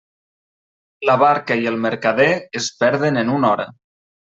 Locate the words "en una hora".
3.25-3.73